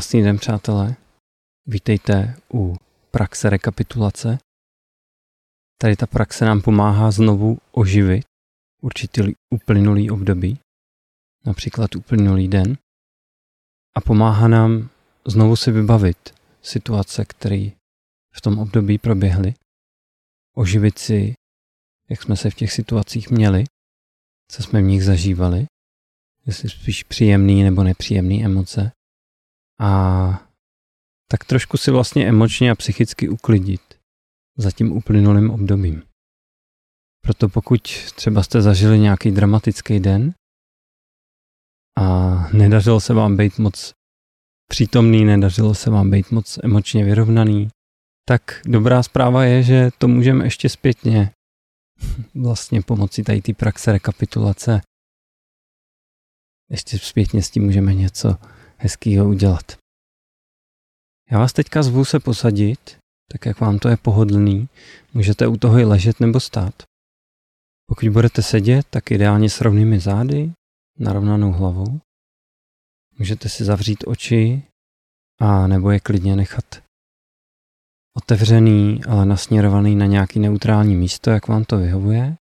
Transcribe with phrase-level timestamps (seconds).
[0.00, 0.96] Krásný den, přátelé.
[1.66, 2.76] Vítejte u
[3.10, 4.38] praxe rekapitulace.
[5.80, 8.24] Tady ta praxe nám pomáhá znovu oživit
[8.82, 10.58] určitý uplynulý období,
[11.46, 12.78] například uplynulý den,
[13.96, 14.88] a pomáhá nám
[15.26, 17.70] znovu si vybavit situace, které
[18.36, 19.54] v tom období proběhly,
[20.56, 21.34] oživit si,
[22.10, 23.64] jak jsme se v těch situacích měli,
[24.48, 25.66] co jsme v nich zažívali,
[26.46, 28.92] jestli spíš příjemný nebo nepříjemný emoce,
[29.80, 30.50] a
[31.30, 33.80] tak trošku si vlastně emočně a psychicky uklidit
[34.58, 36.02] za tím uplynulým obdobím.
[37.24, 37.80] Proto pokud
[38.14, 40.34] třeba jste zažili nějaký dramatický den
[41.98, 43.92] a nedařilo se vám být moc
[44.70, 47.68] přítomný, nedařilo se vám být moc emočně vyrovnaný,
[48.28, 51.30] tak dobrá zpráva je, že to můžeme ještě zpětně
[52.34, 54.80] vlastně pomocí tady té praxe rekapitulace
[56.70, 58.36] ještě zpětně s tím můžeme něco
[58.80, 59.76] hezkýho udělat.
[61.30, 62.98] Já vás teďka zvu se posadit,
[63.32, 64.68] tak jak vám to je pohodlný.
[65.14, 66.82] Můžete u toho i ležet nebo stát.
[67.86, 70.52] Pokud budete sedět, tak ideálně s rovnými zády,
[70.98, 72.00] narovnanou hlavou.
[73.18, 74.62] Můžete si zavřít oči
[75.40, 76.82] a nebo je klidně nechat
[78.16, 82.36] otevřený, ale nasměrovaný na nějaký neutrální místo, jak vám to vyhovuje.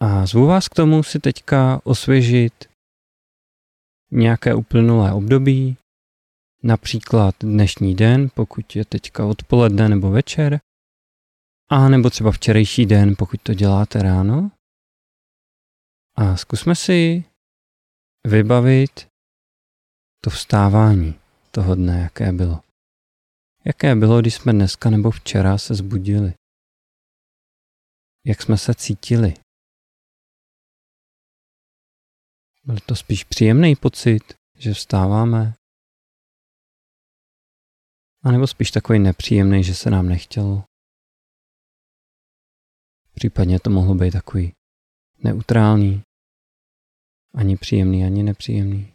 [0.00, 2.71] A zvu vás k tomu si teďka osvěžit
[4.12, 5.76] nějaké uplynulé období,
[6.62, 10.60] například dnešní den, pokud je teďka odpoledne nebo večer,
[11.70, 14.50] a nebo třeba včerejší den, pokud to děláte ráno.
[16.16, 17.24] A zkusme si
[18.26, 19.08] vybavit
[20.24, 22.60] to vstávání toho dne, jaké bylo.
[23.64, 26.34] Jaké bylo, když jsme dneska nebo včera se zbudili?
[28.26, 29.34] Jak jsme se cítili?
[32.64, 35.54] Byl to spíš příjemný pocit, že vstáváme?
[38.24, 40.64] A nebo spíš takový nepříjemný, že se nám nechtělo?
[43.14, 44.52] Případně to mohlo být takový
[45.24, 46.02] neutrální,
[47.34, 48.94] ani příjemný, ani nepříjemný.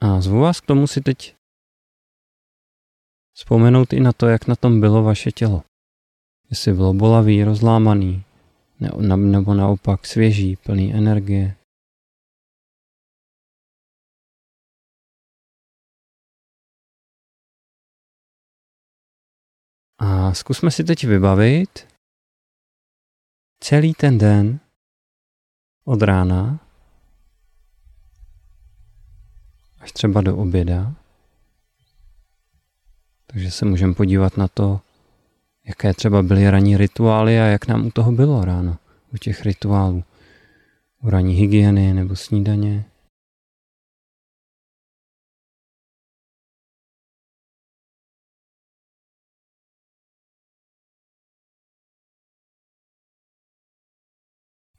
[0.00, 1.36] A zvu vás k tomu si teď
[3.36, 5.62] vzpomenout i na to, jak na tom bylo vaše tělo.
[6.50, 8.24] Jestli bylo bolavý, rozlámaný,
[9.10, 11.56] nebo naopak svěží, plný energie.
[19.98, 21.88] A zkusme si teď vybavit
[23.60, 24.60] celý ten den
[25.84, 26.66] od rána
[29.80, 30.94] až třeba do oběda.
[33.26, 34.80] Takže se můžeme podívat na to,
[35.66, 38.76] jaké třeba byly ranní rituály a jak nám u toho bylo ráno,
[39.14, 40.04] u těch rituálů.
[41.02, 42.84] U ranní hygieny nebo snídaně.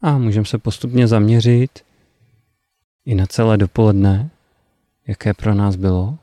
[0.01, 1.85] A můžeme se postupně zaměřit
[3.05, 4.29] i na celé dopoledne,
[5.07, 6.17] jaké pro nás bylo,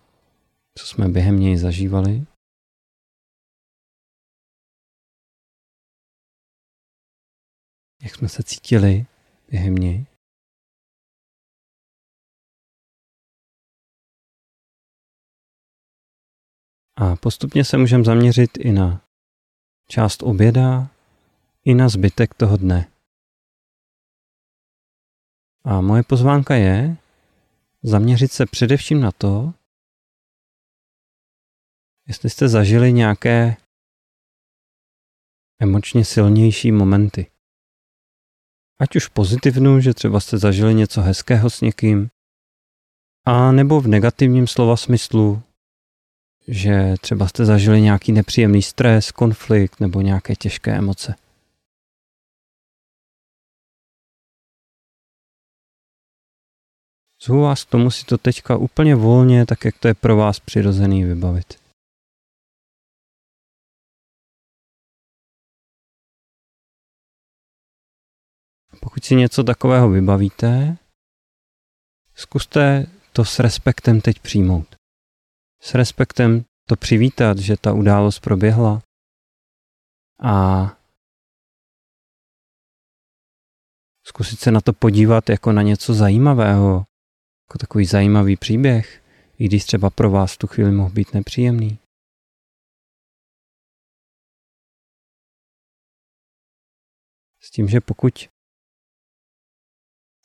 [0.78, 2.26] co jsme během něj zažívali.
[8.04, 9.06] Jak jsme se cítili
[9.48, 10.06] během něj.
[16.96, 19.04] A postupně se můžeme zaměřit i na
[19.88, 20.90] část oběda,
[21.64, 22.92] i na zbytek toho dne.
[25.64, 26.96] A moje pozvánka je
[27.82, 29.54] zaměřit se především na to,
[32.08, 33.56] jestli jste zažili nějaké
[35.60, 37.33] emočně silnější momenty.
[38.80, 42.10] Ať už pozitivnu, že třeba jste zažili něco hezkého s někým,
[43.26, 45.42] a nebo v negativním slova smyslu,
[46.48, 51.14] že třeba jste zažili nějaký nepříjemný stres, konflikt nebo nějaké těžké emoce.
[57.22, 60.40] Zvu vás k tomu si to teďka úplně volně, tak jak to je pro vás
[60.40, 61.63] přirozený, vybavit.
[68.94, 70.76] Pokud si něco takového vybavíte,
[72.14, 74.76] zkuste to s respektem teď přijmout.
[75.62, 78.82] S respektem to přivítat, že ta událost proběhla
[80.22, 80.66] a
[84.06, 86.84] zkusit se na to podívat jako na něco zajímavého,
[87.48, 89.02] jako takový zajímavý příběh,
[89.38, 91.78] i když třeba pro vás tu chvíli mohl být nepříjemný.
[97.40, 98.33] S tím, že pokud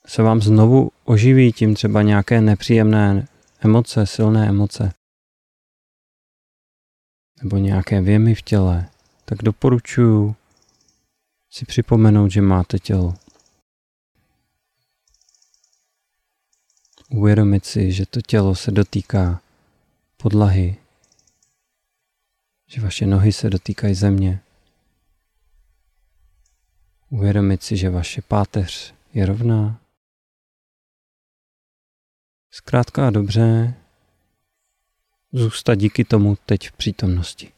[0.10, 3.28] se vám znovu oživí tím třeba nějaké nepříjemné
[3.60, 4.94] emoce, silné emoce,
[7.44, 8.90] nebo nějaké věmy v těle,
[9.26, 10.36] tak doporučuji
[11.50, 13.14] si připomenout, že máte tělo.
[17.10, 19.42] Uvědomit si, že to tělo se dotýká
[20.18, 20.78] podlahy,
[22.68, 24.42] že vaše nohy se dotýkají země.
[27.10, 29.80] Uvědomit si, že vaše páteř je rovná.
[32.52, 33.74] Zkrátka a dobře
[35.32, 37.54] zůstat díky tomu teď v přítomnosti.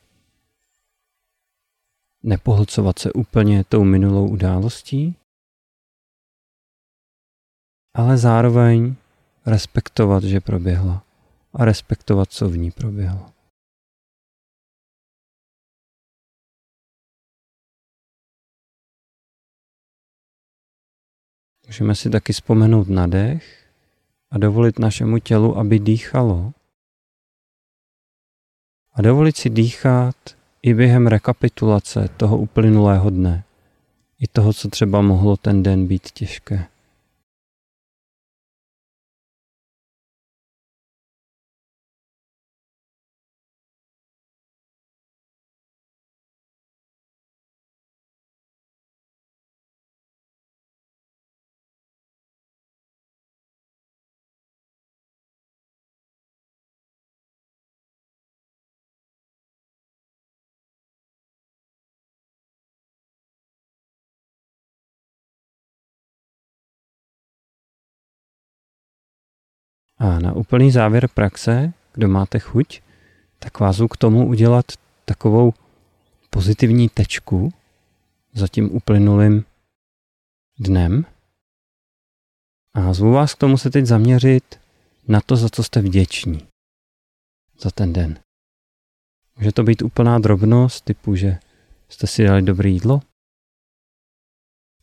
[2.24, 5.16] Nepohlcovat se úplně tou minulou událostí,
[7.94, 8.96] ale zároveň
[9.46, 11.04] respektovat, že proběhla
[11.54, 13.34] a respektovat, co v ní proběhlo.
[21.68, 23.61] Můžeme si taky vzpomenout na dech
[24.32, 26.54] a dovolit našemu tělu, aby dýchalo.
[28.94, 30.16] A dovolit si dýchat
[30.62, 33.44] i během rekapitulace toho uplynulého dne,
[34.20, 36.68] i toho, co třeba mohlo ten den být těžké.
[70.02, 72.82] A na úplný závěr praxe, kdo máte chuť,
[73.40, 74.66] tak vás k tomu udělat
[75.06, 75.54] takovou
[76.30, 77.54] pozitivní tečku
[78.34, 79.46] za tím uplynulým
[80.60, 81.06] dnem.
[82.74, 84.60] A zvu vás k tomu se teď zaměřit
[85.08, 86.48] na to, za co jste vděční
[87.60, 88.20] za ten den.
[89.38, 91.40] Může to být úplná drobnost, typu, že
[91.90, 93.02] jste si dali dobré jídlo,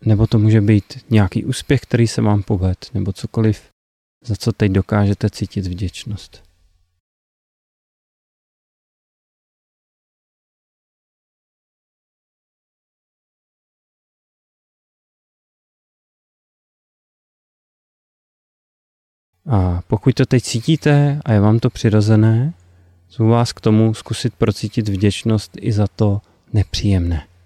[0.05, 3.71] nebo to může být nějaký úspěch, který se vám poved, nebo cokoliv,
[4.25, 6.49] za co teď dokážete cítit vděčnost.
[19.51, 22.55] A pokud to teď cítíte a je vám to přirozené,
[23.11, 26.21] zvu vás k tomu zkusit procítit vděčnost i za to
[26.53, 27.38] nepříjemné.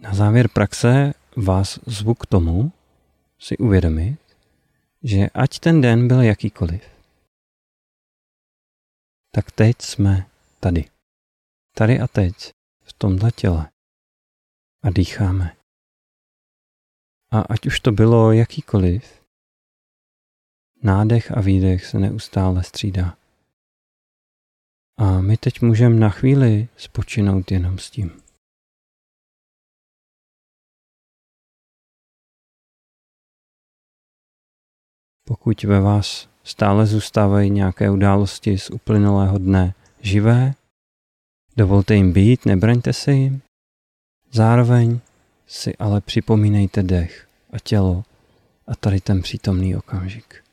[0.00, 2.72] Na závěr praxe vás zvu k tomu
[3.38, 4.18] si uvědomit,
[5.02, 6.82] že ať ten den byl jakýkoliv,
[9.34, 10.26] tak teď jsme
[10.60, 10.84] tady.
[11.76, 12.34] Tady a teď,
[12.82, 13.70] v tomhle těle.
[14.82, 15.56] A dýcháme.
[17.30, 19.22] A ať už to bylo jakýkoliv,
[20.82, 23.16] nádech a výdech se neustále střídá.
[24.96, 28.29] A my teď můžeme na chvíli spočinout jenom s tím.
[35.30, 40.54] Pokud ve vás stále zůstávají nějaké události z uplynulého dne živé,
[41.56, 43.42] dovolte jim být, nebraňte se jim.
[44.32, 45.00] Zároveň
[45.46, 48.04] si ale připomínejte dech a tělo
[48.66, 50.44] a tady ten přítomný okamžik.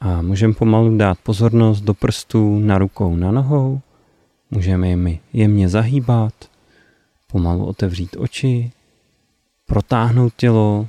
[0.00, 3.80] A můžeme pomalu dát pozornost do prstů na rukou, na nohou.
[4.50, 6.50] Můžeme jimi jemně zahýbat,
[7.26, 8.72] pomalu otevřít oči,
[9.66, 10.88] protáhnout tělo,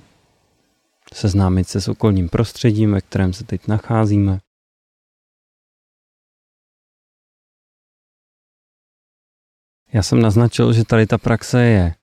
[1.14, 4.40] seznámit se s okolním prostředím, ve kterém se teď nacházíme.
[9.94, 11.96] Já jsem naznačil, že tady ta praxe je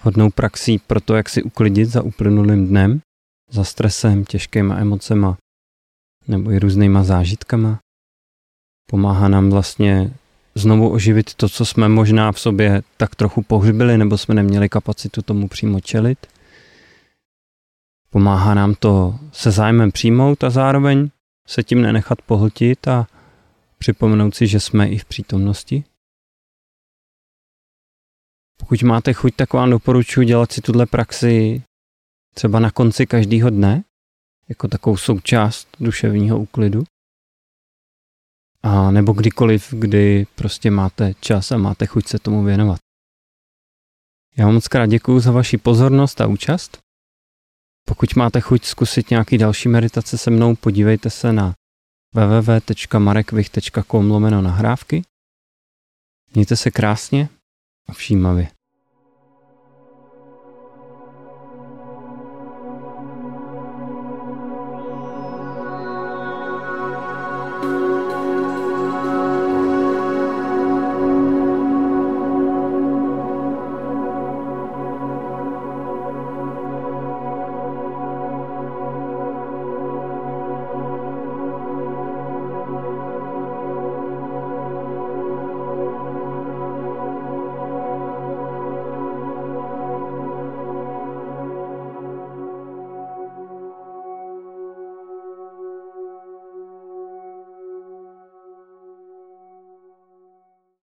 [0.00, 3.00] hodnou praxí pro to, jak si uklidit za uplynulým dnem,
[3.50, 5.38] za stresem, těžkýma emocema
[6.28, 7.78] nebo i různýma zážitkama.
[8.90, 10.14] Pomáhá nám vlastně
[10.54, 15.22] znovu oživit to, co jsme možná v sobě tak trochu pohřbili nebo jsme neměli kapacitu
[15.22, 16.26] tomu přímo čelit.
[18.10, 21.10] Pomáhá nám to se zájmem přijmout a zároveň
[21.48, 23.06] se tím nenechat pohltit a
[23.78, 25.84] připomenout si, že jsme i v přítomnosti.
[28.60, 31.62] Pokud máte chuť, tak vám doporučuji dělat si tuhle praxi
[32.34, 33.84] třeba na konci každého dne,
[34.48, 36.84] jako takovou součást duševního úklidu.
[38.62, 42.78] A nebo kdykoliv, kdy prostě máte čas a máte chuť se tomu věnovat.
[44.36, 46.78] Já vám moc krát děkuji za vaši pozornost a účast.
[47.86, 51.54] Pokud máte chuť zkusit nějaký další meditace se mnou, podívejte se na
[52.14, 55.02] www.marekvich.com nahrávky.
[56.34, 57.28] Mějte se krásně
[57.88, 58.50] a všímavě.